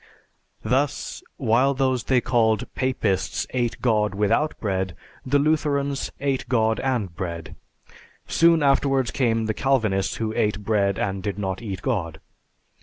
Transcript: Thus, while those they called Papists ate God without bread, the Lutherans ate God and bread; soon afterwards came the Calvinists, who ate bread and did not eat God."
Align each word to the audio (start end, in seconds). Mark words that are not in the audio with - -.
Thus, 0.63 1.21
while 1.37 1.75
those 1.75 2.05
they 2.05 2.21
called 2.21 2.65
Papists 2.73 3.45
ate 3.51 3.79
God 3.83 4.15
without 4.15 4.59
bread, 4.59 4.95
the 5.23 5.37
Lutherans 5.37 6.11
ate 6.19 6.49
God 6.49 6.79
and 6.79 7.15
bread; 7.15 7.55
soon 8.27 8.63
afterwards 8.63 9.11
came 9.11 9.45
the 9.45 9.53
Calvinists, 9.53 10.15
who 10.15 10.33
ate 10.33 10.63
bread 10.63 10.97
and 10.97 11.21
did 11.21 11.37
not 11.37 11.61
eat 11.61 11.83
God." 11.83 12.19